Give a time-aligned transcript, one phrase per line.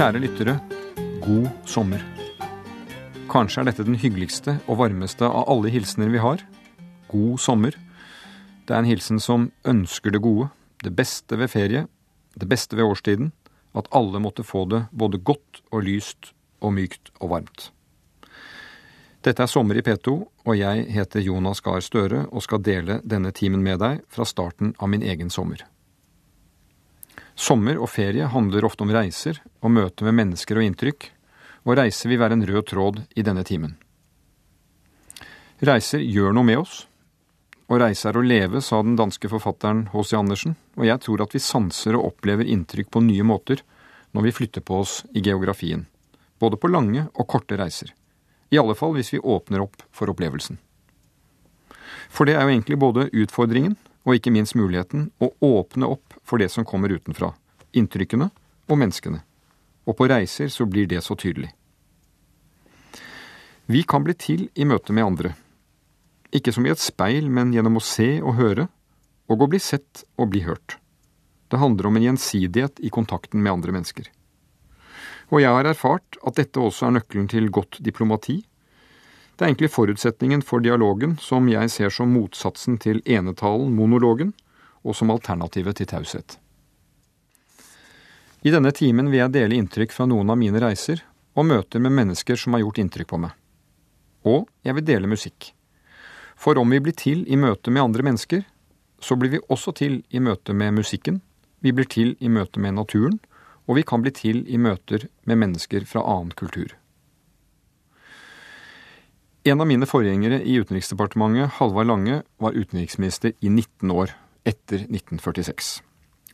[0.00, 0.54] Kjære lyttere,
[1.20, 2.00] god sommer.
[3.28, 6.40] Kanskje er dette den hyggeligste og varmeste av alle hilsener vi har.
[7.10, 7.74] God sommer.
[8.64, 10.46] Det er en hilsen som ønsker det gode,
[10.80, 11.82] det beste ved ferie,
[12.32, 13.28] det beste ved årstiden,
[13.76, 16.30] at alle måtte få det både godt og lyst
[16.64, 17.66] og mykt og varmt.
[19.20, 20.14] Dette er Sommer i P2,
[20.48, 24.72] og jeg heter Jonas Gahr Støre og skal dele denne timen med deg fra starten
[24.80, 25.60] av min egen sommer.
[27.40, 31.06] Sommer og ferie handler ofte om reiser og møte med mennesker og inntrykk,
[31.64, 33.78] og reiser vil være en rød tråd i denne timen.
[35.64, 36.82] Reiser gjør noe med oss.
[37.70, 40.16] Å reise er å leve, sa den danske forfatteren H.C.
[40.18, 43.62] Andersen, og jeg tror at vi sanser og opplever inntrykk på nye måter
[44.12, 45.86] når vi flytter på oss i geografien,
[46.42, 47.94] både på lange og korte reiser.
[48.50, 50.58] I alle fall hvis vi åpner opp for opplevelsen.
[52.10, 56.40] For det er jo egentlig både utfordringen og ikke minst muligheten å åpne opp for
[56.40, 57.32] det som kommer utenfra,
[57.76, 58.30] inntrykkene
[58.70, 59.22] og menneskene.
[59.88, 61.50] Og på reiser så blir det så tydelig.
[63.70, 65.34] Vi kan bli til i møte med andre.
[66.34, 68.66] Ikke som i et speil, men gjennom å se og høre,
[69.30, 70.78] og å bli sett og bli hørt.
[71.50, 74.08] Det handler om en gjensidighet i kontakten med andre mennesker.
[75.30, 78.40] Og jeg har erfart at dette også er nøkkelen til godt diplomati,
[79.40, 84.34] det er egentlig forutsetningen for dialogen som jeg ser som motsatsen til enetalen, monologen,
[84.84, 86.34] og som alternativet til taushet.
[88.44, 91.00] I denne timen vil jeg dele inntrykk fra noen av mine reiser
[91.32, 93.32] og møter med mennesker som har gjort inntrykk på meg.
[94.28, 95.54] Og jeg vil dele musikk.
[96.36, 98.44] For om vi blir til i møte med andre mennesker,
[99.00, 101.22] så blir vi også til i møte med musikken,
[101.64, 103.16] vi blir til i møte med naturen,
[103.64, 106.76] og vi kan bli til i møter med mennesker fra annen kultur.
[109.42, 114.10] En av mine forgjengere i Utenriksdepartementet, Halvard Lange, var utenriksminister i 19 år,
[114.44, 115.78] etter 1946.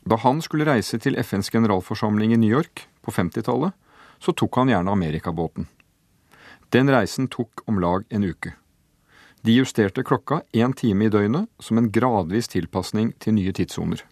[0.03, 3.77] Da han skulle reise til FNs generalforsamling i New York på 50-tallet,
[4.19, 5.69] så tok han gjerne amerikabåten.
[6.75, 8.57] Den reisen tok om lag en uke.
[9.47, 14.03] De justerte klokka én time i døgnet som en gradvis tilpasning til nye tidssoner.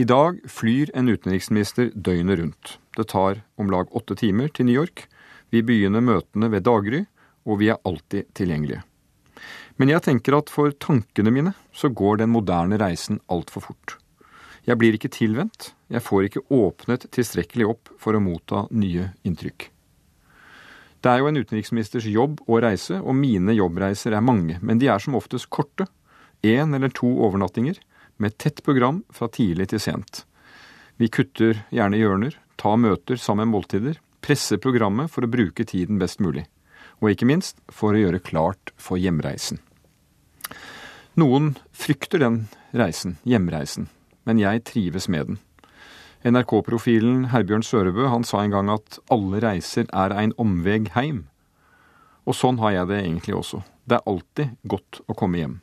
[0.00, 2.78] I dag flyr en utenriksminister døgnet rundt.
[2.96, 5.10] Det tar om lag åtte timer til New York.
[5.52, 7.04] Vi begynner møtene ved daggry
[7.46, 8.82] og vi er alltid tilgjengelige.
[9.76, 13.96] Men jeg tenker at for tankene mine så går den moderne reisen altfor fort.
[14.66, 19.68] Jeg blir ikke tilvendt, jeg får ikke åpnet tilstrekkelig opp for å motta nye inntrykk.
[21.04, 24.88] Det er jo en utenriksministers jobb å reise, og mine jobbreiser er mange, men de
[24.90, 25.86] er som oftest korte.
[26.42, 27.78] Én eller to overnattinger,
[28.16, 30.24] med tett program fra tidlig til sent.
[30.96, 36.00] Vi kutter gjerne hjørner, tar møter sammen med måltider, presser programmet for å bruke tiden
[36.02, 36.48] best mulig
[37.00, 39.60] og ikke minst for å gjøre klart for hjemreisen.
[41.16, 42.42] Noen frykter den
[42.76, 43.88] reisen, hjemreisen,
[44.28, 45.38] men jeg trives med den.
[46.26, 51.26] NRK-profilen Herbjørn Sørebø han sa en gang at alle reiser er ein omveg heim.
[52.26, 53.62] Og sånn har jeg det egentlig også.
[53.86, 55.60] Det er alltid godt å komme hjem.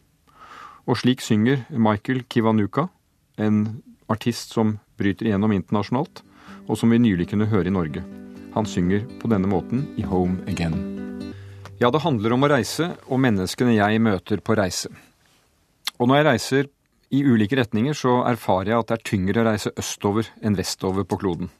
[0.88, 2.88] Og slik synger Michael Kiwanuka,
[3.38, 6.24] en artist som bryter igjennom internasjonalt,
[6.68, 8.06] og som vi nylig kunne høre i Norge.
[8.56, 10.93] Han synger på denne måten i Home Again.
[11.84, 14.88] Ja, det handler om å reise og menneskene jeg møter på reise.
[16.00, 16.70] Og når jeg reiser
[17.12, 21.04] i ulike retninger, så erfarer jeg at det er tyngre å reise østover enn vestover
[21.04, 21.52] på kloden.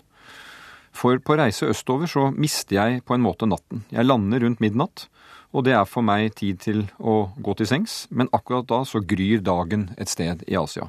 [0.96, 3.84] For på reise østover så mister jeg på en måte natten.
[3.92, 5.10] Jeg lander rundt midnatt,
[5.52, 9.04] og det er for meg tid til å gå til sengs, men akkurat da så
[9.04, 10.88] gryr dagen et sted i Asia.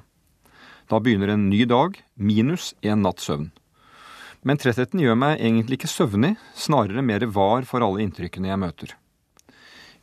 [0.86, 3.50] Da begynner en ny dag, minus en natts søvn.
[4.46, 9.00] Men trettheten gjør meg egentlig ikke søvnig, snarere mer var for alle inntrykkene jeg møter.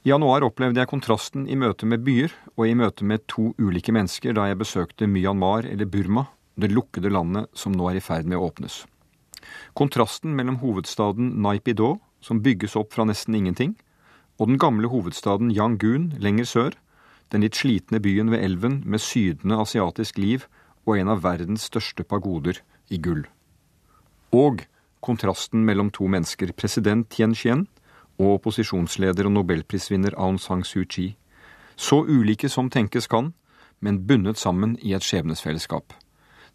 [0.01, 3.93] I januar opplevde jeg kontrasten i møte med byer og i møte med to ulike
[3.93, 6.23] mennesker da jeg besøkte Myanmar eller Burma,
[6.57, 8.79] det lukkede landet som nå er i ferd med å åpnes.
[9.77, 13.75] Kontrasten mellom hovedstaden Naypyidaw, som bygges opp fra nesten ingenting,
[14.41, 16.77] og den gamle hovedstaden Yangun lenger sør,
[17.29, 20.47] den litt slitne byen ved elven med sydende asiatisk liv
[20.87, 22.57] og en av verdens største pagoder
[22.89, 23.27] i gull.
[24.33, 24.65] Og
[25.05, 27.67] kontrasten mellom to mennesker, president Tien Chien
[28.21, 31.15] og opposisjonsleder og nobelprisvinner Aung San Suu Kyi.
[31.75, 33.33] Så ulike som tenkes kan,
[33.81, 35.95] men bundet sammen i et skjebnesfellesskap.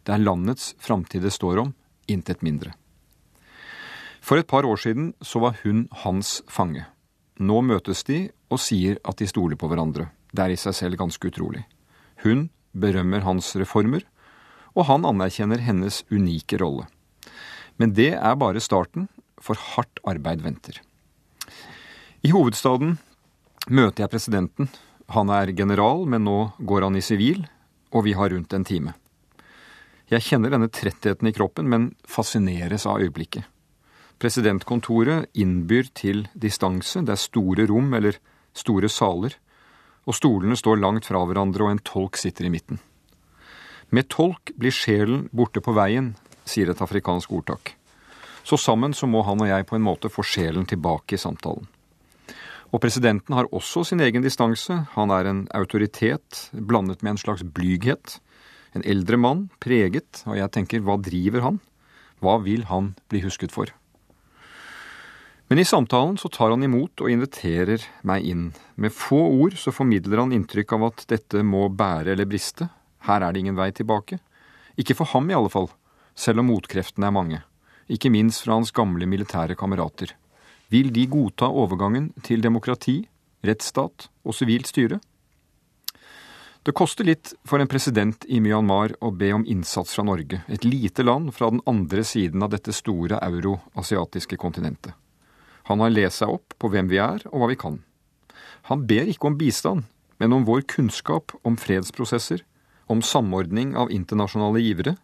[0.07, 1.73] Det er landets framtid det står om,
[2.07, 2.77] intet mindre.
[4.23, 6.87] For et par år siden så var hun hans fange.
[7.39, 10.09] Nå møtes de og sier at de stoler på hverandre.
[10.31, 11.65] Det er i seg selv ganske utrolig.
[12.23, 14.07] Hun berømmer hans reformer,
[14.77, 16.87] og han anerkjenner hennes unike rolle.
[17.77, 19.09] Men det er bare starten,
[19.41, 20.81] for hardt arbeid venter.
[22.25, 22.97] I hovedstaden
[23.69, 24.71] møter jeg presidenten.
[25.13, 27.45] Han er general, men nå går han i sivil,
[27.93, 28.95] og vi har rundt en time.
[30.11, 33.45] Jeg kjenner denne trettheten i kroppen, men fascineres av øyeblikket.
[34.23, 37.03] Presidentkontoret innbyr til distanse.
[37.05, 38.17] Det er store rom eller
[38.57, 39.37] store saler,
[40.07, 42.81] og stolene står langt fra hverandre, og en tolk sitter i midten.
[43.91, 46.15] Med tolk blir sjelen borte på veien,
[46.47, 47.75] sier et afrikansk ordtak.
[48.47, 51.67] Så sammen så må han og jeg på en måte få sjelen tilbake i samtalen.
[52.75, 54.83] Og presidenten har også sin egen distanse.
[54.97, 58.19] Han er en autoritet blandet med en slags blyghet.
[58.75, 61.61] En eldre mann, preget, og jeg tenker, hva driver han?
[62.21, 63.71] Hva vil han bli husket for?
[65.47, 68.47] Men i samtalen så tar han imot og inviterer meg inn.
[68.75, 72.67] Med få ord så formidler han inntrykk av at dette må bære eller briste.
[73.07, 74.19] Her er det ingen vei tilbake.
[74.77, 75.71] Ikke for ham i alle fall,
[76.19, 77.43] selv om motkreftene er mange.
[77.87, 80.17] Ikke minst fra hans gamle militære kamerater.
[80.69, 83.05] Vil de godta overgangen til demokrati,
[83.47, 84.99] rettsstat og sivilt styre?
[86.67, 90.65] Det koster litt for en president i Myanmar å be om innsats fra Norge, et
[90.67, 94.91] lite land fra den andre siden av dette store euroasiatiske kontinentet.
[95.71, 97.79] Han har lest seg opp på hvem vi er og hva vi kan.
[98.67, 99.85] Han ber ikke om bistand,
[100.19, 102.43] men om vår kunnskap om fredsprosesser,
[102.91, 104.97] om samordning av internasjonale givere,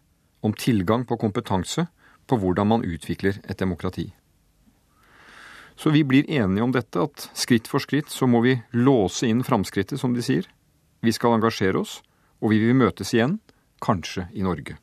[0.43, 1.87] om tilgang på kompetanse
[2.27, 4.09] på hvordan man utvikler et demokrati.
[5.83, 9.41] Så vi blir enige om dette, at skritt for skritt så må vi låse inn
[9.43, 10.45] framskrittet, som de sier.
[11.03, 11.97] Vi skal engasjere oss,
[12.39, 13.41] og vi vil møtes igjen,
[13.83, 14.77] kanskje i Norge.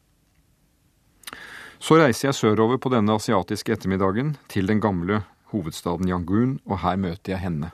[1.80, 5.22] Så reiser jeg sørover på denne asiatiske ettermiddagen til den gamle
[5.54, 7.72] hovedstaden Yangon, og her møter jeg henne.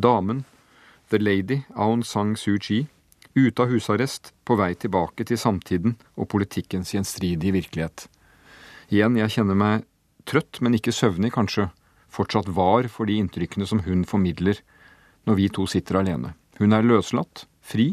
[0.00, 0.46] Damen,
[1.12, 2.86] the lady Aung San Suu Kyi,
[3.36, 8.08] ute av husarrest, på vei tilbake til samtiden og politikkens gjenstridige virkelighet.
[8.88, 9.84] Igjen, jeg kjenner meg
[10.24, 11.68] trøtt, men ikke søvnig, kanskje,
[12.14, 14.60] fortsatt var for de inntrykkene som hun formidler
[15.28, 16.34] når vi to sitter alene.
[16.60, 17.92] Hun er løslatt, fri,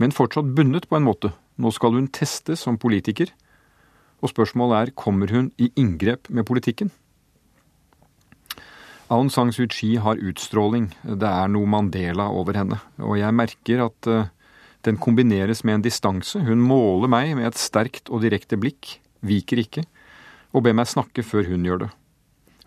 [0.00, 1.32] men fortsatt bundet på en måte.
[1.60, 3.30] Nå skal hun testes som politiker,
[4.20, 6.90] og spørsmålet er kommer hun i inngrep med politikken?
[9.10, 10.92] Aung San Suu Kyi har utstråling.
[11.02, 12.78] Det er noe Mandela over henne.
[13.02, 14.28] Og jeg merker at uh,
[14.86, 16.38] den kombineres med en distanse.
[16.38, 19.84] Hun måler meg med et sterkt og direkte blikk, viker ikke,
[20.54, 21.90] og ber meg snakke før hun gjør det.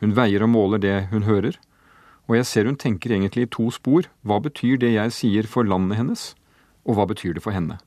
[0.03, 1.55] Hun veier og måler det hun hører,
[2.27, 4.09] og jeg ser hun tenker egentlig i to spor.
[4.27, 6.23] Hva betyr det jeg sier for landet hennes,
[6.83, 7.77] og hva betyr det for henne?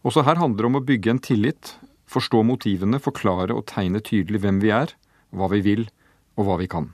[0.00, 1.74] Også her handler det om å bygge en tillit,
[2.08, 4.96] forstå motivene, forklare og tegne tydelig hvem vi er,
[5.36, 5.84] hva vi vil,
[6.40, 6.88] og hva vi kan.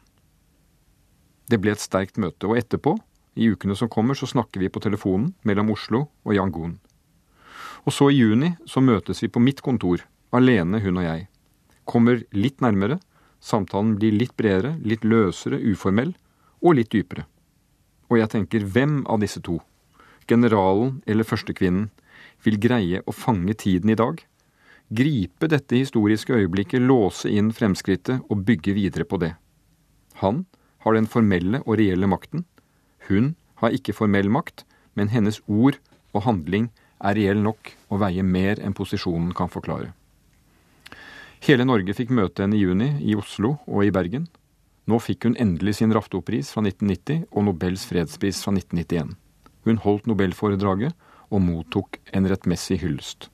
[1.47, 2.97] Det ble et sterkt møte, og etterpå,
[3.39, 6.81] i ukene som kommer, så snakker vi på telefonen mellom Oslo og Yangon.
[7.87, 10.03] Og så i juni så møtes vi på mitt kontor,
[10.35, 11.29] alene hun og jeg.
[11.87, 12.99] Kommer litt nærmere,
[13.41, 16.15] samtalen blir litt bredere, litt løsere, uformell,
[16.63, 17.27] og litt dypere.
[18.11, 19.59] Og jeg tenker, hvem av disse to,
[20.31, 21.91] generalen eller førstekvinnen,
[22.45, 24.21] vil greie å fange tiden i dag?
[24.95, 29.33] Gripe dette historiske øyeblikket, låse inn fremskrittet og bygge videre på det.
[30.23, 30.45] Han
[30.87, 32.45] har den formelle og reelle makten.
[33.09, 34.63] Hun har ikke formell makt,
[34.95, 35.81] men hennes ord
[36.15, 36.71] og handling
[37.03, 39.91] er reell nok og veier mer enn posisjonen kan forklare.
[41.45, 44.27] Hele Norge fikk møte henne i juni i Oslo og i Bergen.
[44.87, 49.15] Nå fikk hun endelig sin Raftopris fra 1990 og Nobels fredspris fra 1991.
[49.67, 50.95] Hun holdt nobelforedraget
[51.31, 53.29] og mottok en rettmessig hyllest.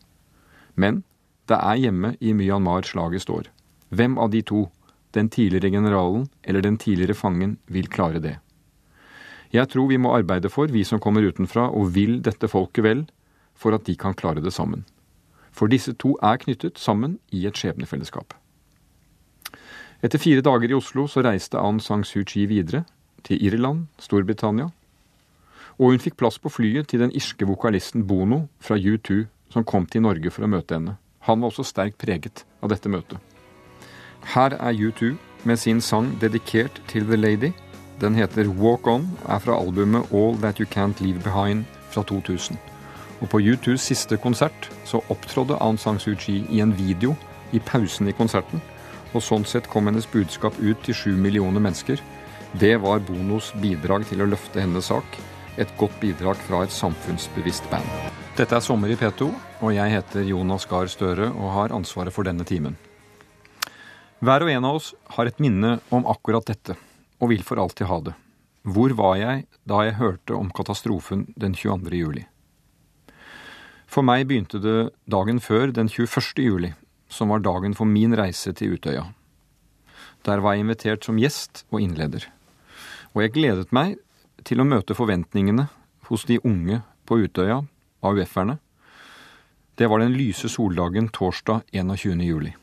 [0.75, 1.03] Men
[1.51, 3.51] det er hjemme i Myanmar slaget står.
[3.93, 4.65] Hvem av de to
[5.13, 8.39] den tidligere generalen eller den tidligere fangen vil klare det.
[9.53, 13.03] Jeg tror vi må arbeide for, vi som kommer utenfra og vil dette folket vel,
[13.53, 14.87] for at de kan klare det sammen.
[15.53, 18.35] For disse to er knyttet sammen i et skjebnefellesskap.
[20.03, 22.85] Etter fire dager i Oslo så reiste Aung San Suu Kyi videre,
[23.23, 24.73] til Irland, Storbritannia,
[25.79, 29.87] og hun fikk plass på flyet til den irske vokalisten Bono fra U2, som kom
[29.87, 30.97] til Norge for å møte henne.
[31.29, 33.19] Han var også sterkt preget av dette møtet.
[34.35, 37.53] Her er U2 med sin sang dedikert til The Lady.
[38.01, 42.03] Den heter Walk On, og er fra albumet All That You Can't Leave Behind fra
[42.03, 42.72] 2000.
[43.23, 47.15] Og på U2s siste konsert så opptrådde Aung San Suu Kyi i en video
[47.55, 48.63] i pausen i konserten.
[49.15, 52.03] Og sånn sett kom hennes budskap ut til sju millioner mennesker.
[52.59, 55.19] Det var Bonos bidrag til å løfte hennes sak.
[55.61, 57.87] Et godt bidrag fra et samfunnsbevisst band.
[58.37, 59.29] Dette er Sommer i P2,
[59.61, 62.79] og jeg heter Jonas Gahr Støre og har ansvaret for denne timen.
[64.25, 66.79] Hver og en av oss har et minne om akkurat dette,
[67.21, 68.17] og vil for alltid ha det.
[68.63, 71.99] Hvor var jeg da jeg hørte om katastrofen den 22.
[71.99, 72.25] juli?
[73.93, 76.41] For meg begynte det dagen før, den 21.
[76.41, 76.71] juli,
[77.13, 79.11] som var dagen for min reise til Utøya.
[80.25, 82.25] Der var jeg invitert som gjest og innleder.
[83.13, 83.99] Og jeg gledet meg
[84.49, 85.67] til å møte forventningene
[86.09, 87.59] hos de unge på Utøya,
[88.01, 88.57] AUF-erne.
[89.77, 92.23] Det var den lyse soldagen torsdag 21.
[92.25, 92.55] juli.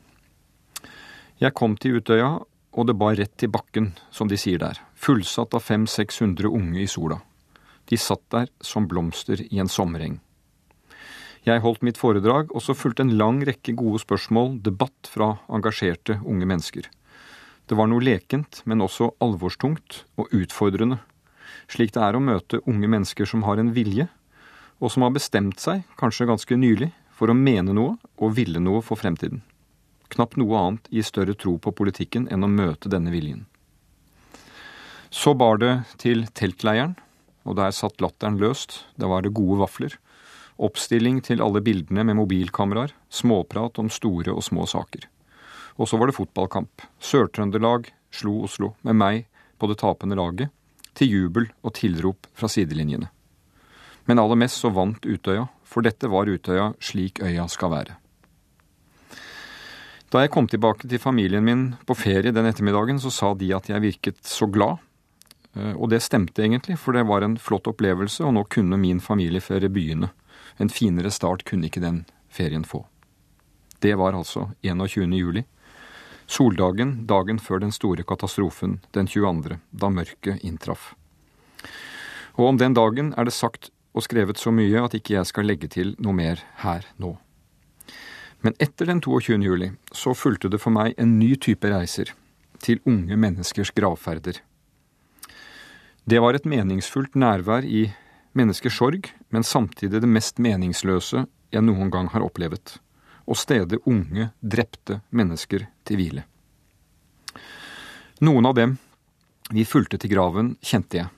[1.37, 2.39] Jeg kom til Utøya
[2.73, 6.89] og det bar rett til bakken, som de sier der, fullsatt av 500-600 unge i
[6.89, 7.19] sola.
[7.85, 10.17] De satt der som blomster i en sommereng.
[11.47, 16.19] Jeg holdt mitt foredrag, og så fulgte en lang rekke gode spørsmål, debatt fra engasjerte
[16.27, 16.89] unge mennesker.
[17.69, 20.99] Det var noe lekent, men også alvorstungt og utfordrende,
[21.69, 24.09] slik det er å møte unge mennesker som har en vilje,
[24.79, 28.81] og som har bestemt seg, kanskje ganske nylig, for å mene noe og ville noe
[28.85, 29.41] for fremtiden.
[30.09, 33.45] Knapt noe annet gir større tro på politikken enn å møte denne viljen.
[35.09, 36.95] Så bar det til teltleiren,
[37.45, 39.95] og der satt latteren løst, der var det gode vafler,
[40.59, 45.07] oppstilling til alle bildene med mobilkameraer, småprat om store og små saker.
[45.79, 46.83] Og så var det fotballkamp.
[46.99, 49.25] Sør-Trøndelag slo Oslo, med meg
[49.59, 50.51] på det tapende laget,
[50.97, 53.07] til jubel og tilrop fra sidelinjene.
[54.09, 57.97] Men aller mest så vant Utøya, for dette var Utøya slik øya skal være.
[60.09, 63.69] Da jeg kom tilbake til familien min på ferie den ettermiddagen, så sa de at
[63.69, 64.81] jeg virket så glad.
[65.53, 68.99] Eh, og det stemte egentlig, for det var en flott opplevelse, og nå kunne min
[68.99, 70.09] familieferie begynne.
[70.59, 72.83] En finere start kunne ikke den ferien få.
[73.79, 75.07] Det var altså 21.
[75.15, 75.45] juli.
[76.27, 80.93] Soldagen dagen før den store katastrofen, den 22., da mørket inntraff.
[82.37, 85.47] Og om den dagen er det sagt og skrevet så mye at ikke jeg skal
[85.49, 87.15] legge til noe mer her nå.
[88.45, 89.39] Men etter den 22.
[89.43, 92.13] juli så fulgte det for meg en ny type reiser,
[92.59, 94.39] til unge menneskers gravferder.
[96.09, 97.89] Det var et meningsfullt nærvær i
[98.39, 102.79] menneskers sorg, men samtidig det mest meningsløse jeg noen gang har opplevet,
[103.29, 106.23] Å stede unge, drepte mennesker til hvile.
[108.25, 108.71] Noen av dem
[109.53, 111.11] vi fulgte til graven, kjente jeg.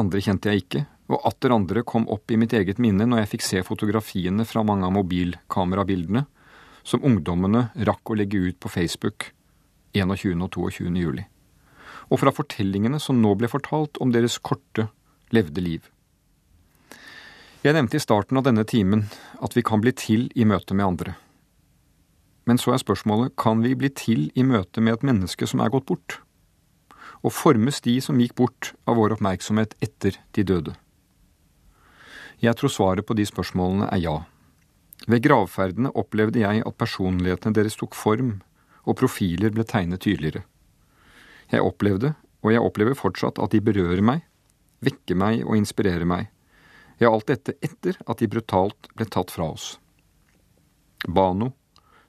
[0.00, 3.30] Andre kjente jeg ikke, og atter andre kom opp i mitt eget minne når jeg
[3.34, 6.24] fikk se fotografiene fra mange av mobilkamerabildene
[6.82, 9.28] som ungdommene rakk å legge ut på Facebook
[9.92, 10.40] 21.
[10.40, 10.88] og 22.
[10.96, 11.26] juli,
[12.08, 14.88] og fra fortellingene som nå ble fortalt om deres korte,
[15.32, 15.91] levde liv.
[17.62, 19.04] Jeg nevnte i starten av denne timen
[19.38, 21.12] at vi kan bli til i møte med andre.
[22.42, 25.70] Men så er spørsmålet kan vi bli til i møte med et menneske som er
[25.70, 26.16] gått bort?
[27.22, 30.74] Og formes de som gikk bort av vår oppmerksomhet etter de døde?
[32.42, 34.16] Jeg tror svaret på de spørsmålene er ja.
[35.06, 38.40] Ved gravferdene opplevde jeg at personlighetene deres tok form,
[38.82, 40.42] og profiler ble tegnet tydeligere.
[41.54, 44.26] Jeg opplevde, og jeg opplever fortsatt, at de berører meg,
[44.82, 46.31] vekker meg og inspirerer meg.
[47.02, 49.72] Ja, alt dette etter at de brutalt ble tatt fra oss.
[51.02, 51.48] Bano,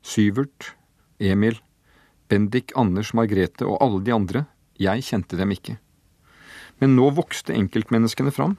[0.06, 0.76] Syvert,
[1.18, 1.58] Emil,
[2.30, 4.44] Bendik, Anders, Margrethe og alle de andre,
[4.78, 5.80] jeg kjente dem ikke.
[6.78, 8.54] Men nå vokste enkeltmenneskene fram,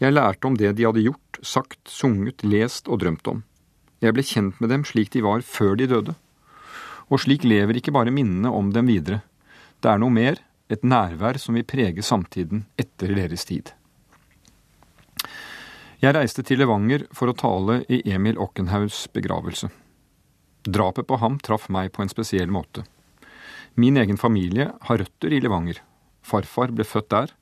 [0.00, 3.42] jeg lærte om det de hadde gjort, sagt, sunget, lest og drømt om.
[4.04, 6.16] Jeg ble kjent med dem slik de var før de døde.
[7.08, 9.22] Og slik lever ikke bare minnene om dem videre.
[9.80, 13.72] Det er noe mer, et nærvær som vil prege samtiden etter deres tid.
[16.06, 19.66] Jeg reiste til Levanger for å tale i Emil Okkenhaugs begravelse.
[20.62, 22.84] Drapet på ham traff meg på en spesiell måte.
[23.74, 25.80] Min egen familie har røtter i Levanger.
[26.22, 27.32] Farfar ble født der,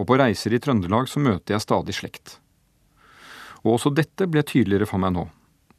[0.00, 2.38] og på reiser i Trøndelag så møter jeg stadig slekt.
[3.66, 5.26] Og også dette ble tydeligere for meg nå.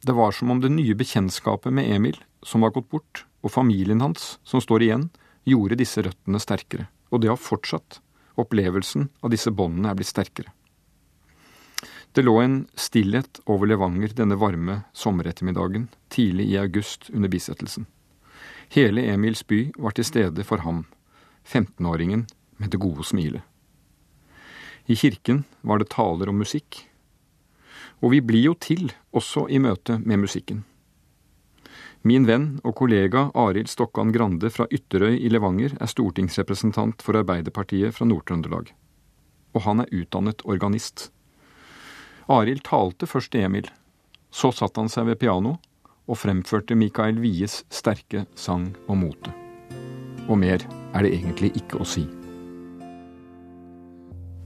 [0.06, 4.04] Det var som om det nye bekjentskapet med Emil, som var gått bort, og familien
[4.04, 5.08] hans, som står igjen,
[5.48, 6.86] gjorde disse røttene sterkere.
[7.10, 7.98] Og det har fortsatt.
[8.38, 10.54] Opplevelsen av disse båndene er blitt sterkere.
[12.12, 17.86] Det lå en stillhet over Levanger denne varme sommerettermiddagen tidlig i august under bisettelsen.
[18.68, 20.84] Hele Emils by var til stede for ham,
[21.46, 23.42] 15-åringen med det gode smilet.
[24.88, 26.86] I kirken var det taler om musikk.
[28.00, 30.64] Og vi blir jo til også i møte med musikken.
[32.06, 37.96] Min venn og kollega Arild Stokkan Grande fra Ytterøy i Levanger er stortingsrepresentant for Arbeiderpartiet
[37.96, 38.70] fra Nord-Trøndelag.
[39.52, 41.10] Og han er utdannet organist.
[42.28, 43.68] Arild talte først til Emil.
[44.30, 45.56] Så satte han seg ved piano
[46.08, 49.32] og fremførte Mikael Wies sterke sang og mote.
[50.28, 50.60] Og mer
[50.92, 52.04] er det egentlig ikke å si.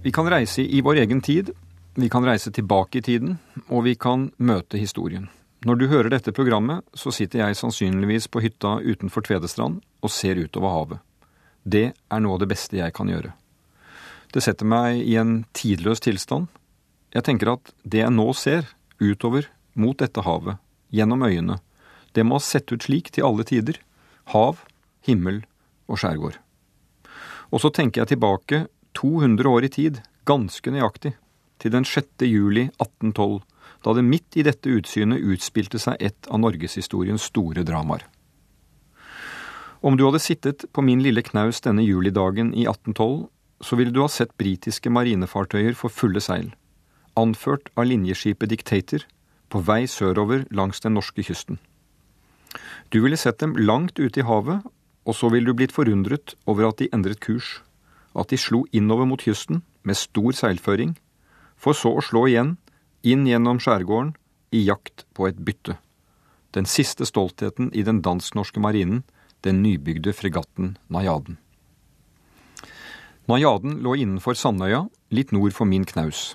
[0.03, 1.53] Vi kan reise i vår egen tid,
[1.95, 3.37] vi kan reise tilbake i tiden,
[3.69, 5.29] og vi kan møte historien.
[5.63, 10.41] Når du hører dette programmet, så sitter jeg sannsynligvis på hytta utenfor Tvedestrand og ser
[10.41, 11.03] utover havet.
[11.63, 13.31] Det er noe av det beste jeg kan gjøre.
[14.35, 16.49] Det setter meg i en tidløs tilstand.
[17.13, 18.69] Jeg tenker at det jeg nå ser,
[19.03, 20.61] utover, mot dette havet,
[20.93, 21.59] gjennom øyene,
[22.13, 23.79] det må ha sett ut slik til alle tider.
[24.33, 24.65] Hav,
[25.05, 25.43] himmel
[25.89, 26.39] og skjærgård.
[27.53, 28.67] Og så tenker jeg tilbake
[28.97, 31.15] 200 år i tid, ganske nøyaktig,
[31.61, 32.25] til den 6.
[32.29, 33.43] juli 1812,
[33.83, 38.05] da det midt i dette utsynet utspilte seg et av norgeshistoriens store dramaer.
[39.83, 43.27] Om du hadde sittet på min lille knaus denne julidagen i 1812,
[43.63, 46.53] så ville du ha sett britiske marinefartøyer for fulle seil,
[47.19, 49.05] anført av linjeskipet Dictator,
[49.53, 51.59] på vei sørover langs den norske kysten.
[52.93, 54.65] Du ville sett dem langt ute i havet,
[55.05, 57.61] og så ville du blitt forundret over at de endret kurs,
[58.15, 60.97] at de slo innover mot kysten med stor seilføring,
[61.57, 62.57] for så å slå igjen,
[63.03, 64.15] inn gjennom skjærgården,
[64.53, 65.79] i jakt på et bytte.
[66.53, 69.03] Den siste stoltheten i den dansk-norske marinen,
[69.41, 71.39] den nybygde fregatten Najaden.
[73.31, 76.35] Najaden lå innenfor Sandøya, litt nord for min knaus.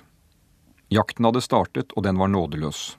[0.88, 2.96] Jakten hadde startet, og den var nådeløs.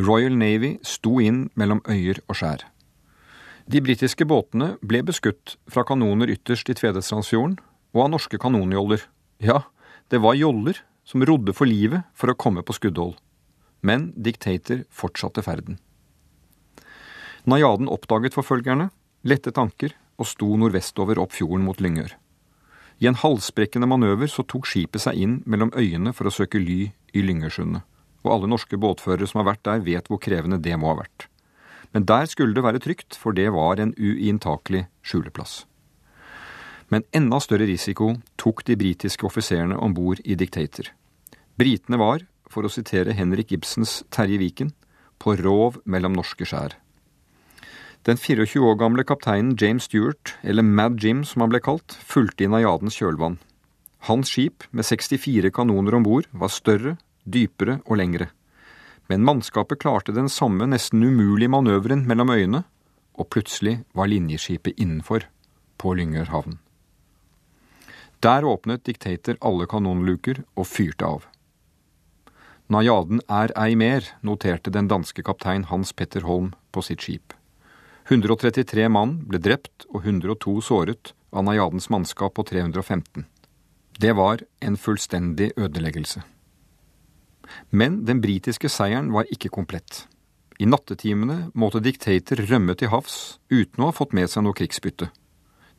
[0.00, 2.64] Royal Navy sto inn mellom øyer og skjær.
[3.70, 7.58] De britiske båtene ble beskutt fra kanoner ytterst i Tvedestrandsfjorden,
[7.92, 9.02] og av norske kanonjoller.
[9.42, 9.66] Ja,
[10.10, 13.16] det var joller som rodde for livet for å komme på skuddhold.
[13.82, 15.78] Men Dictator fortsatte ferden.
[17.48, 18.90] Najaden oppdaget forfølgerne,
[19.24, 22.12] lette tanker og sto nordvestover opp fjorden mot Lyngør.
[23.00, 26.90] I en halsbrekkende manøver så tok skipet seg inn mellom øyene for å søke ly
[27.14, 27.82] i Lyngersundet,
[28.24, 31.26] og alle norske båtførere som har vært der, vet hvor krevende det må ha vært.
[31.94, 35.64] Men der skulle det være trygt, for det var en uinntakelig skjuleplass.
[36.90, 40.90] Men enda større risiko tok de britiske offiserene om bord i Dictator.
[41.58, 44.72] Britene var, for å sitere Henrik Ibsens Terje Viken,
[45.20, 46.74] på rov mellom norske skjær.
[48.08, 52.46] Den 24 år gamle kapteinen James Stewart, eller Mad Jim som han ble kalt, fulgte
[52.46, 53.36] i Najadens kjølvann.
[54.08, 58.30] Hans skip, med 64 kanoner om bord, var større, dypere og lengre.
[59.10, 62.62] Men mannskapet klarte den samme nesten umulige manøveren mellom øyene,
[63.18, 65.26] og plutselig var linjeskipet innenfor,
[65.76, 66.58] på Lyngør havn.
[68.20, 71.26] Der åpnet diktater alle kanonluker og fyrte av.
[72.70, 77.32] Najaden er ei mer, noterte den danske kaptein Hans Petter Holm på sitt skip.
[78.06, 83.24] 133 mann ble drept og 102 såret av Najadens mannskap på 315.
[84.00, 86.22] Det var en fullstendig ødeleggelse.
[87.70, 90.06] Men den britiske seieren var ikke komplett.
[90.56, 93.18] I nattetimene måtte diktator rømme til havs
[93.50, 95.10] uten å ha fått med seg noe krigsbytte.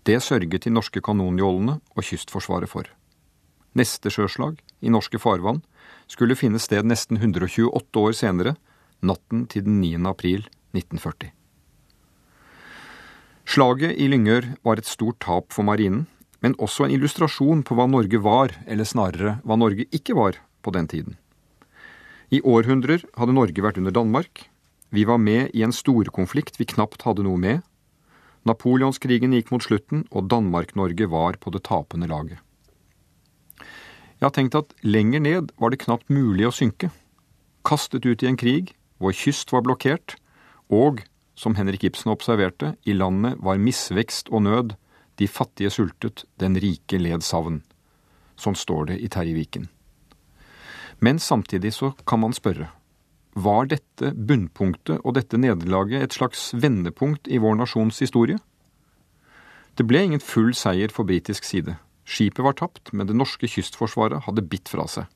[0.06, 2.86] Det sørget de norske kanonjollene og Kystforsvaret for.
[3.74, 5.64] Neste sjøslag, i norske farvann,
[6.06, 8.56] skulle finne sted nesten 128 år senere,
[9.02, 9.98] natten til den 9.
[10.12, 10.46] april
[10.78, 11.32] 1940.
[13.50, 16.06] Slaget i Lyngør var et stort tap for marinen,
[16.42, 20.74] men også en illustrasjon på hva Norge var, eller snarere hva Norge ikke var, på
[20.74, 21.18] den tiden.
[22.32, 24.48] I århundrer hadde Norge vært under Danmark.
[24.90, 27.62] Vi var med i en storkonflikt vi knapt hadde noe med.
[28.48, 32.40] Napoleonskrigen gikk mot slutten, og Danmark-Norge var på det tapende laget.
[33.62, 36.92] Jeg har tenkt at lenger ned var det knapt mulig å synke.
[37.66, 40.16] Kastet ut i en krig, vår kyst var blokkert,
[40.70, 41.02] og
[41.38, 44.76] som Henrik Ibsen observerte, i landet var misvekst og nød,
[45.20, 47.62] de fattige sultet, den rike led savn.
[48.40, 49.68] Sånn står det i Terje Viken.
[51.02, 52.70] Men samtidig så kan man spørre,
[53.34, 58.38] var dette bunnpunktet og dette nederlaget et slags vendepunkt i vår nasjons historie?
[59.80, 61.78] Det ble ingen full seier for britisk side.
[62.04, 65.08] Skipet var tapt, men det norske kystforsvaret hadde bitt fra seg.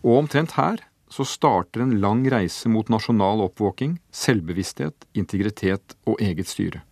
[0.00, 0.80] Og omtrent her
[1.12, 6.84] så starter en lang reise mot nasjonal oppvåking, selvbevissthet, integritet og eget styre.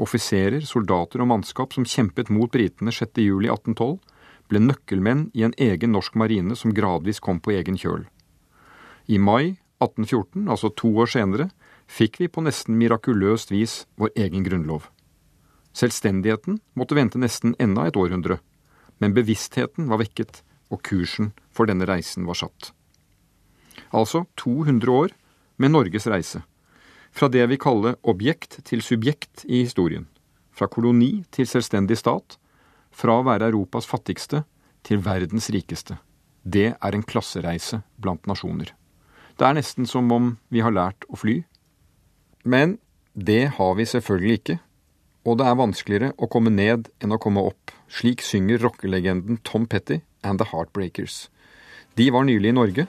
[0.00, 3.98] Offiserer, soldater og mannskap som kjempet mot britene 6.7.1812,
[4.48, 8.06] ble nøkkelmenn i en egen norsk marine som gradvis kom på egen kjøl.
[9.08, 11.50] I mai 1814, altså to år senere,
[11.90, 14.88] fikk vi på nesten mirakuløst vis vår egen grunnlov.
[15.76, 18.38] Selvstendigheten måtte vente nesten enda et århundre,
[19.00, 22.70] men bevisstheten var vekket, og kursen for denne reisen var satt.
[23.92, 25.12] Altså 200 år
[25.60, 26.40] med Norges reise.
[27.12, 30.06] Fra det vi kaller objekt til subjekt i historien.
[30.52, 32.38] Fra koloni til selvstendig stat.
[32.92, 34.42] Fra å være Europas fattigste
[34.84, 35.98] til verdens rikeste.
[36.42, 38.72] Det er en klassereise blant nasjoner.
[39.38, 41.42] Det er nesten som om vi har lært å fly.
[42.44, 42.78] Men
[43.14, 44.58] det har vi selvfølgelig ikke.
[45.28, 47.70] Og det er vanskeligere å komme ned enn å komme opp.
[47.92, 51.28] Slik synger rockelegenden Tom Petty and The Heartbreakers.
[51.94, 52.86] De var nylig i Norge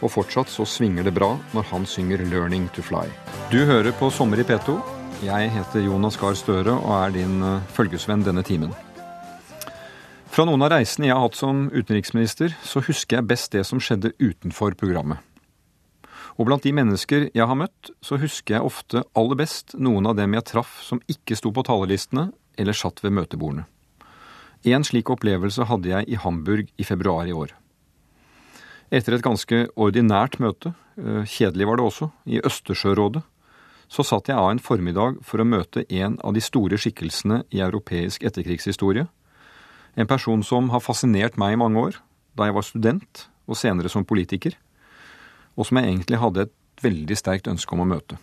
[0.00, 3.10] og fortsatt så svinger det bra når han synger 'Learning to Fly'.
[3.50, 4.80] Du hører på Sommer i P2.
[5.22, 8.72] Jeg heter Jonas Gahr Støre og er din eh, følgesvenn denne timen.
[10.30, 13.80] Fra noen av reisene jeg har hatt som utenriksminister, så husker jeg best det som
[13.82, 15.18] skjedde utenfor programmet.
[16.38, 20.16] Og blant de mennesker jeg har møtt, så husker jeg ofte aller best noen av
[20.16, 23.66] dem jeg traff som ikke sto på talerlistene eller satt ved møtebordene.
[24.64, 27.52] En slik opplevelse hadde jeg i Hamburg i februar i år.
[28.90, 33.22] Etter et ganske ordinært møte, eh, kjedelig var det også, i Østersjørådet,
[33.88, 37.62] så satt jeg av en formiddag for å møte en av de store skikkelsene i
[37.62, 39.08] europeisk etterkrigshistorie.
[39.96, 42.00] En person som har fascinert meg i mange år,
[42.36, 44.54] da jeg var student og senere som politiker,
[45.56, 48.18] og som jeg egentlig hadde et veldig sterkt ønske om å møte.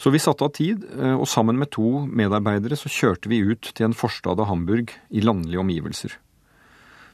[0.00, 3.72] Så vi satte av tid, eh, og sammen med to medarbeidere så kjørte vi ut
[3.74, 6.16] til en forstad av Hamburg i landlige omgivelser.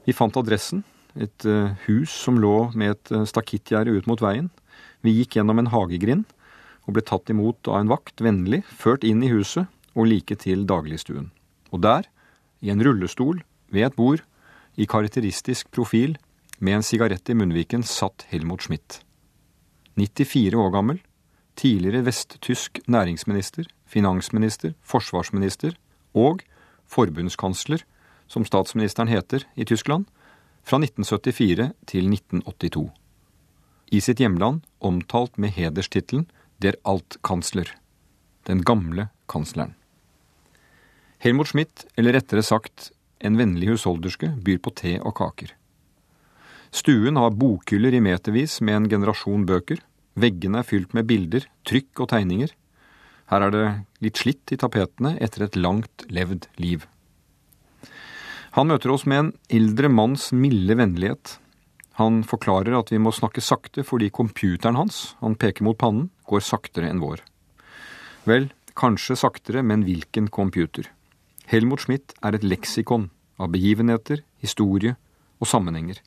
[0.06, 0.84] Vi fant adressen,
[1.16, 4.50] et eh, hus som lå med et eh, stakittgjerde ut mot veien.
[5.04, 6.26] Vi gikk gjennom en hagegrind
[6.86, 10.66] og ble tatt imot av en vakt, vennlig, ført inn i huset og like til
[10.68, 11.30] dagligstuen.
[11.74, 12.06] Og der,
[12.62, 14.22] i en rullestol, ved et bord,
[14.76, 16.14] i karakteristisk profil,
[16.58, 19.00] med en sigarett i munnviken, satt Helmut Schmidt.
[19.96, 21.00] 94 år gammel,
[21.56, 25.76] tidligere vesttysk næringsminister, finansminister, forsvarsminister
[26.14, 26.44] og
[26.86, 27.82] forbundskansler,
[28.28, 30.06] som statsministeren heter i Tyskland,
[30.66, 32.86] fra 1974 til 1982.
[33.94, 36.26] I sitt hjemland omtalt med hederstittelen
[36.58, 37.68] Der Altkansler,
[38.48, 39.74] den gamle kansleren.
[41.22, 45.52] Helmut Schmidt, eller rettere sagt en vennlig husholderske, byr på te og kaker.
[46.72, 49.78] Stuen har bokhyller i metervis med en generasjon bøker,
[50.16, 52.52] Veggene er fylt med bilder, trykk og tegninger.
[53.28, 53.64] Her er det
[54.00, 56.86] litt slitt i tapetene etter et langt levd liv.
[58.56, 61.34] Han møter oss med en eldre manns milde vennlighet.
[62.00, 66.40] Han forklarer at vi må snakke sakte fordi computeren hans, han peker mot pannen, går
[66.40, 67.20] saktere enn vår.
[68.24, 70.88] Vel, kanskje saktere, men hvilken computer?
[71.52, 74.96] Helmut Schmidt er et leksikon av begivenheter, historie
[75.36, 76.00] og sammenhenger.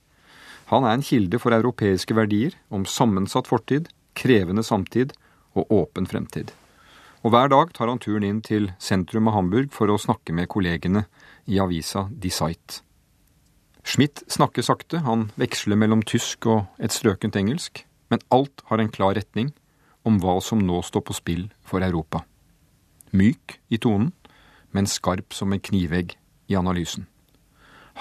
[0.74, 5.14] Han er en kilde for europeiske verdier om sammensatt fortid, krevende samtid
[5.54, 6.50] og åpen fremtid.
[7.22, 10.50] Og hver dag tar han turen inn til sentrum av Hamburg for å snakke med
[10.50, 11.06] kollegene
[11.50, 12.84] i avisa Die Zeit.
[13.84, 17.84] Schmidt snakker sakte, han veksler mellom tysk og et strøkent engelsk,
[18.14, 19.50] men alt har en klar retning
[20.06, 22.22] om hva som nå står på spill for Europa.
[23.12, 24.14] Myk i tonen,
[24.72, 26.14] men skarp som en knivegg
[26.48, 27.08] i analysen.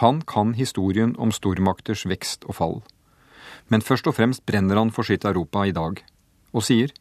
[0.04, 2.80] Han kan historien om stormakters vekst og fall
[3.68, 6.00] men først og fremst brenner han for sitt Europa i dag,
[6.52, 6.92] og sier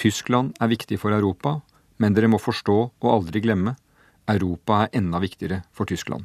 [0.00, 1.60] Tyskland er viktig for Europa,
[1.98, 3.76] men dere må forstå og aldri glemme
[4.28, 6.24] Europa er enda viktigere for Tyskland.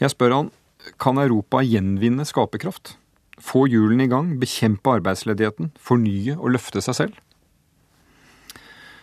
[0.00, 0.50] Jeg spør han
[0.98, 2.96] kan Europa gjenvinne skaperkraft?
[3.42, 7.20] Få hjulene i gang, bekjempe arbeidsledigheten, fornye og løfte seg selv?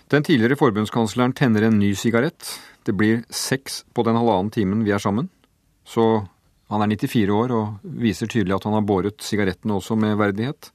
[0.09, 2.55] Den tidligere forbundskansleren tenner en ny sigarett.
[2.83, 5.29] Det blir seks på den halvannen timen vi er sammen.
[5.85, 6.25] Så
[6.69, 10.71] han er 94 år og viser tydelig at han har båret sigarettene også med verdighet.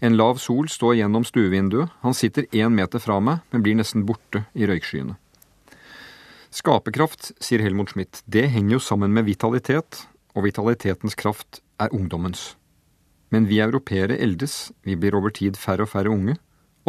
[0.00, 4.06] En lav sol står gjennom stuevinduet, han sitter én meter fra meg, men blir nesten
[4.08, 5.18] borte i røykskyene.
[6.50, 10.00] Skaperkraft, sier Helmut Schmidt, det henger jo sammen med vitalitet,
[10.34, 12.56] og vitalitetens kraft er ungdommens.
[13.30, 16.34] Men vi europeere eldes, vi blir over tid færre og færre unge,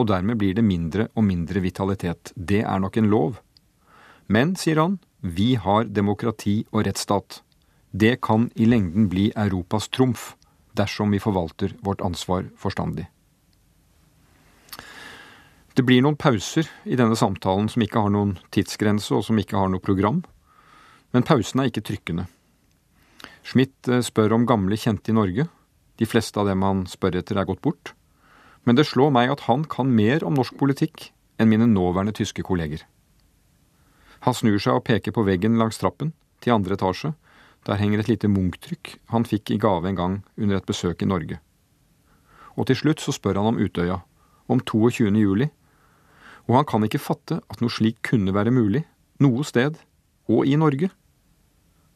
[0.01, 2.33] og dermed blir det mindre og mindre vitalitet.
[2.35, 3.37] Det er nok en lov.
[4.25, 7.43] Men, sier han, vi har demokrati og rettsstat.
[7.93, 10.31] Det kan i lengden bli Europas trumf
[10.73, 13.05] dersom vi forvalter vårt ansvar forstandig.
[15.71, 19.55] Det blir noen pauser i denne samtalen som ikke har noen tidsgrense, og som ikke
[19.55, 20.19] har noe program.
[21.15, 22.27] Men pausene er ikke trykkende.
[23.47, 25.47] Schmidt eh, spør om gamle kjente i Norge.
[25.99, 27.93] De fleste av dem han spør etter, er gått bort.
[28.67, 32.43] Men det slår meg at han kan mer om norsk politikk enn mine nåværende tyske
[32.45, 32.83] kolleger.
[34.27, 36.11] Han snur seg og peker på veggen langs trappen
[36.43, 37.15] til andre etasje,
[37.65, 41.09] der henger et lite Munch-trykk han fikk i gave en gang under et besøk i
[41.09, 41.39] Norge.
[42.57, 44.01] Og til slutt så spør han om Utøya,
[44.51, 45.09] om 22.
[45.15, 45.49] juli,
[46.47, 48.83] og han kan ikke fatte at noe slikt kunne være mulig,
[49.21, 49.77] noe sted,
[50.31, 50.91] og i Norge.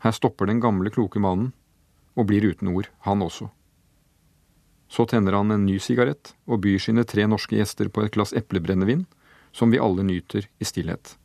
[0.03, 1.53] Her stopper den gamle, kloke mannen,
[2.15, 3.49] og blir uten ord, han også.
[4.87, 8.35] Så tenner han en ny sigarett og byr sine tre norske gjester på et glass
[8.37, 9.05] eplebrennevin,
[9.51, 11.15] som vi alle nyter i stillhet.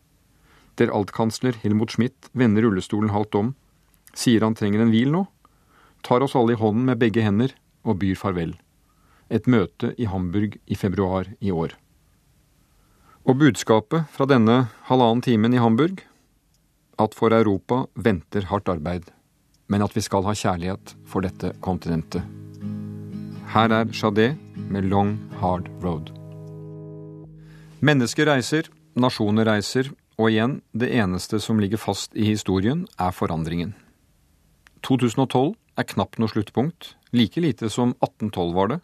[0.81, 3.51] Der altkansler Helmut Schmidt vender rullestolen halvt om
[4.17, 5.25] sier han trenger en hvil nå,
[6.07, 7.55] tar oss alle i hånden med begge hender
[7.85, 8.55] og byr farvel.
[9.31, 11.77] Et møte i Hamburg i februar i år.
[13.29, 16.01] Og budskapet fra denne halvannen timen i Hamburg?
[17.01, 19.11] At for Europa venter hardt arbeid,
[19.69, 22.25] men at vi skal ha kjærlighet for dette kontinentet.
[23.53, 26.13] Her er Jadé med Long Hard Road.
[27.81, 33.75] Mennesker reiser, nasjoner reiser, og igjen, det eneste som ligger fast i historien, er forandringen.
[34.85, 38.81] 2012 er knapt noe sluttpunkt, like lite som 1812 var det,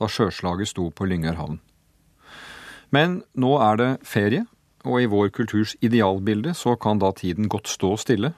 [0.00, 1.58] da sjøslaget sto på Lyngør havn.
[2.94, 4.44] Men nå er det ferie,
[4.88, 8.32] og i vår kulturs idealbilde så kan da tiden godt stå stille,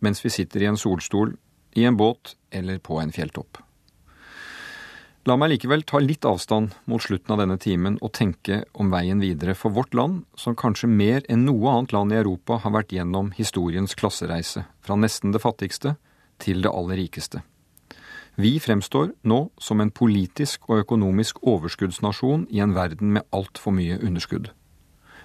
[0.00, 1.34] mens vi sitter i en solstol,
[1.76, 3.60] i en båt eller på en fjelltopp.
[5.28, 9.20] La meg likevel ta litt avstand mot slutten av denne timen og tenke om veien
[9.20, 12.94] videre for vårt land, som kanskje mer enn noe annet land i Europa har vært
[12.96, 15.98] gjennom historiens klassereise, fra nesten det fattigste
[16.40, 17.44] til det aller rikeste.
[18.36, 23.98] Vi fremstår nå som en politisk og økonomisk overskuddsnasjon i en verden med altfor mye
[23.98, 24.52] underskudd.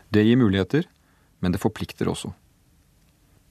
[0.09, 0.87] Det gir muligheter,
[1.39, 2.33] men det forplikter også.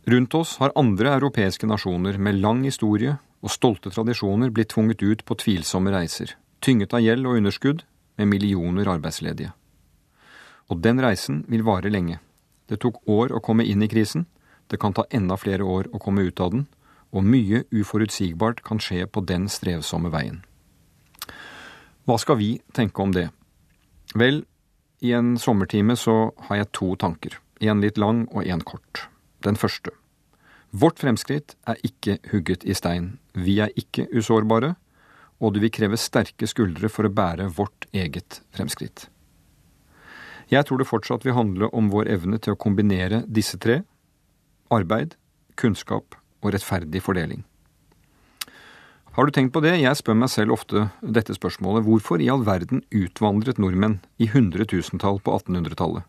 [0.06, 5.24] Rundt oss har andre europeiske nasjoner med lang historie og stolte tradisjoner blitt tvunget ut
[5.24, 7.84] på tvilsomme reiser, tynget av gjeld og underskudd,
[8.16, 9.50] med millioner arbeidsledige.
[10.70, 12.20] Og den reisen vil vare lenge.
[12.70, 14.28] Det tok år å komme inn i krisen,
[14.70, 16.66] det kan ta enda flere år å komme ut av den,
[17.14, 20.42] og mye uforutsigbart kan skje på den strevsomme veien.
[22.04, 23.28] Hva skal vi tenke om det?
[24.18, 24.42] Vel,
[25.00, 27.38] i en sommertime så har jeg to tanker.
[27.62, 29.06] En litt lang og en kort.
[29.46, 29.94] Den første.
[30.74, 33.14] Vårt fremskritt er ikke hugget i stein.
[33.32, 34.74] Vi er ikke usårbare,
[35.38, 39.06] og det vil kreve sterke skuldre for å bære vårt eget fremskritt.
[40.50, 43.80] Jeg tror det fortsatt vil handle om vår evne til å kombinere disse tre
[44.74, 45.14] arbeid,
[45.56, 47.42] kunnskap og rettferdig fordeling.
[49.14, 49.76] Har du tenkt på det?
[49.78, 51.84] Jeg spør meg selv ofte dette spørsmålet.
[51.86, 56.02] Hvorfor i all verden utvandret nordmenn i hundretusentall på 1800-tallet?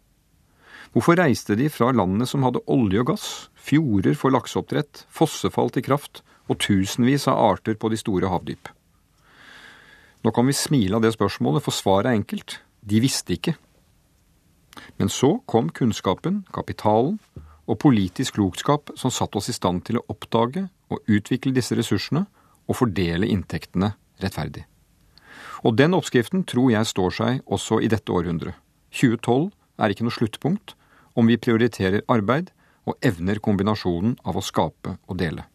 [0.96, 3.28] Hvorfor reiste de fra landene som hadde olje og gass,
[3.62, 8.72] fjorder for lakseoppdrett, fossefall til kraft og tusenvis av arter på de store havdyp?
[10.26, 12.58] Nå kan vi smile av det spørsmålet, for svaret er enkelt.
[12.82, 13.54] De visste ikke.
[14.98, 17.20] Men så kom kunnskapen, kapitalen
[17.66, 22.26] og politisk klokskap som satte oss i stand til å oppdage og utvikle disse ressursene
[22.66, 24.66] og fordele inntektene rettferdig.
[25.66, 28.54] Og den oppskriften tror jeg står seg også i dette århundret.
[28.96, 29.50] 2012
[29.82, 30.76] er ikke noe sluttpunkt,
[31.16, 32.52] om vi prioriterer arbeid
[32.86, 35.48] og evner kombinasjonen av å skape og dele.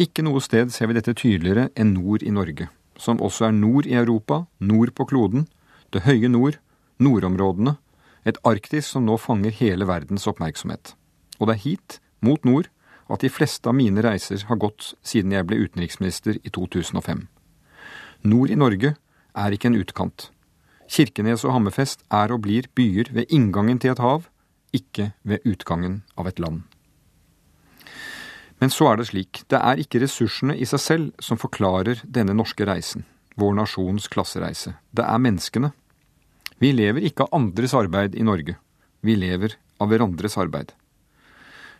[0.00, 3.88] Ikke noe sted ser vi dette tydeligere enn nord i Norge, som også er nord
[3.88, 5.46] i Europa, nord på kloden,
[5.92, 6.58] det høye nord,
[7.02, 7.76] nordområdene,
[8.24, 10.94] et Arktis som nå fanger hele verdens oppmerksomhet.
[11.40, 12.68] Og det er hit, mot nord,
[13.10, 17.26] at de fleste av mine reiser har gått siden jeg ble utenriksminister i 2005.
[18.22, 18.94] Nord i Norge
[19.34, 20.30] er ikke en utkant.
[20.92, 24.28] Kirkenes og Hammerfest er og blir byer ved inngangen til et hav,
[24.72, 26.62] ikke ved utgangen av et land.
[28.62, 32.36] Men så er det slik, det er ikke ressursene i seg selv som forklarer denne
[32.36, 33.02] norske reisen,
[33.34, 34.76] vår nasjons klassereise.
[34.94, 35.72] Det er menneskene.
[36.62, 38.54] Vi lever ikke av andres arbeid i Norge.
[39.02, 40.70] Vi lever av hverandres arbeid.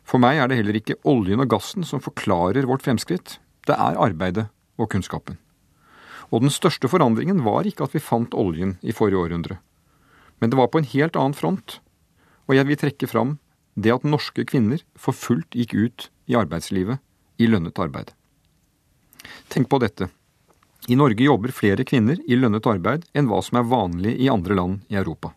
[0.03, 3.37] For meg er det heller ikke oljen og gassen som forklarer vårt fremskritt.
[3.63, 4.49] Det er arbeidet
[4.83, 5.37] og kunnskapen.
[6.35, 9.61] Og den største forandringen var ikke at vi fant oljen i forrige århundre.
[10.43, 11.79] Men det var på en helt annen front,
[12.51, 13.37] og jeg vil trekke fram
[13.79, 16.99] det at norske kvinner for fullt gikk ut i arbeidslivet
[17.39, 18.11] i lønnet arbeid.
[19.53, 20.11] Tenk på dette.
[20.91, 24.57] I Norge jobber flere kvinner i lønnet arbeid enn hva som er vanlig i andre
[24.59, 25.31] land i Europa.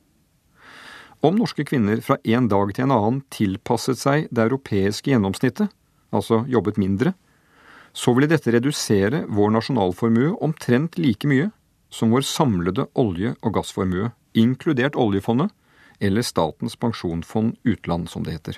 [1.26, 5.70] Om norske kvinner fra en dag til en annen tilpasset seg det europeiske gjennomsnittet,
[6.14, 7.14] altså jobbet mindre,
[7.94, 11.52] så ville dette redusere vår nasjonalformue omtrent like mye
[11.94, 15.54] som vår samlede olje- og gassformue, inkludert oljefondet,
[16.04, 18.58] eller Statens pensjonsfond utland, som det heter.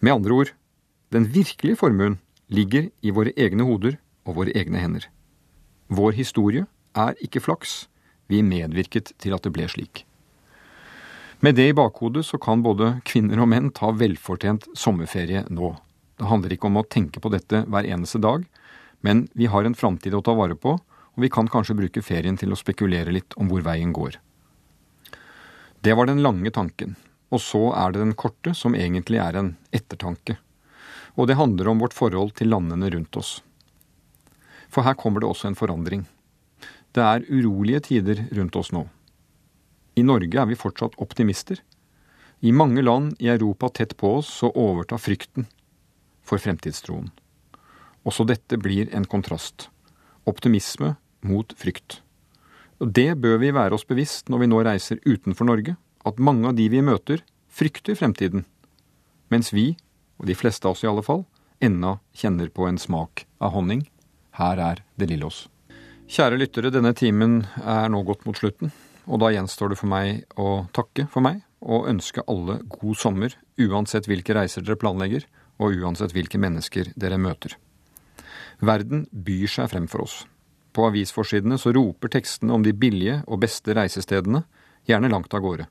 [0.00, 0.52] Med andre ord,
[1.12, 2.16] den virkelige formuen
[2.48, 5.10] ligger i våre egne hoder og våre egne hender.
[5.88, 7.86] Vår historie er ikke flaks,
[8.28, 10.04] vi medvirket til at det ble slik.
[11.42, 15.72] Med det i bakhodet så kan både kvinner og menn ta velfortjent sommerferie nå.
[16.18, 18.44] Det handler ikke om å tenke på dette hver eneste dag,
[19.02, 22.38] men vi har en framtid å ta vare på, og vi kan kanskje bruke ferien
[22.38, 24.20] til å spekulere litt om hvor veien går.
[25.82, 26.94] Det var den lange tanken.
[27.32, 30.36] Og så er det den korte, som egentlig er en ettertanke.
[31.16, 33.40] Og det handler om vårt forhold til landene rundt oss.
[34.72, 36.06] For her kommer det også en forandring.
[36.96, 38.86] Det er urolige tider rundt oss nå.
[39.96, 41.60] I Norge er vi fortsatt optimister.
[42.40, 45.46] I mange land i Europa tett på oss så overtar frykten
[46.24, 47.10] for fremtidstroen.
[48.08, 49.68] Også dette blir en kontrast.
[50.26, 52.00] Optimisme mot frykt.
[52.80, 56.48] Og Det bør vi være oss bevisst når vi nå reiser utenfor Norge, at mange
[56.48, 58.44] av de vi møter, frykter fremtiden,
[59.30, 59.76] mens vi,
[60.18, 61.22] og de fleste av oss i alle fall,
[61.62, 63.84] ennå kjenner på en smak av honning.
[64.38, 65.46] Her er det lille oss.
[66.12, 68.72] Kjære lyttere, denne timen er nå gått mot slutten,
[69.08, 73.36] og da gjenstår det for meg å takke for meg og ønske alle god sommer,
[73.60, 75.24] uansett hvilke reiser dere planlegger,
[75.62, 77.54] og uansett hvilke mennesker dere møter.
[78.62, 80.22] Verden byr seg frem for oss.
[80.72, 84.44] På avisforsidene så roper tekstene om de billige og beste reisestedene,
[84.88, 85.68] gjerne langt av gårde.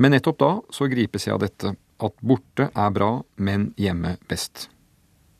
[0.00, 4.68] Men nettopp da så gripes jeg av dette, at borte er bra, men hjemme best.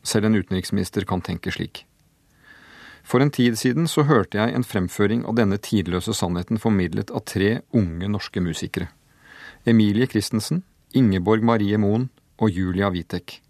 [0.03, 1.83] Selv en utenriksminister kan tenke slik.
[3.03, 7.25] For en tid siden så hørte jeg en fremføring av denne tidløse sannheten formidlet av
[7.27, 8.89] tre unge norske musikere.
[9.67, 10.63] Emilie Christensen,
[10.95, 13.41] Ingeborg Marie Moen og Julia Witek.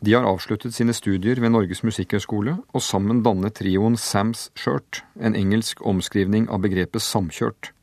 [0.00, 5.36] De har avsluttet sine studier ved Norges musikkhøgskole, og sammen dannet trioen Sam's Shirt, en
[5.36, 7.74] engelsk omskrivning av begrepet samkjørt.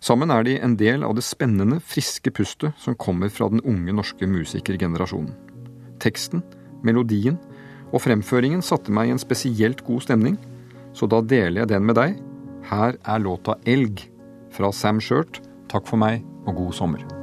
[0.00, 3.92] Sammen er de en del av det spennende, friske pustet som kommer fra den unge
[3.92, 5.34] norske musikergenerasjonen.
[6.00, 6.44] Teksten,
[6.86, 7.36] melodien
[7.92, 10.38] og fremføringen satte meg i en spesielt god stemning,
[10.96, 12.18] så da deler jeg den med deg.
[12.68, 14.04] Her er låta Elg
[14.54, 15.40] fra Sam Shirt.
[15.68, 17.17] Takk for meg, og god sommer.